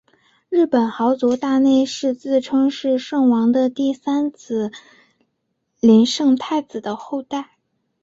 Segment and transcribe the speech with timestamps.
[0.49, 4.71] 日本豪族大内氏自称是圣王的第三子
[5.79, 7.51] 琳圣太子的后代。